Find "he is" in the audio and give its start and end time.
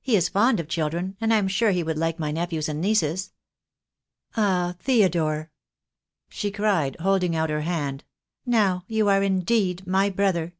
0.00-0.30